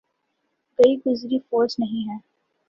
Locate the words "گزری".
1.05-1.39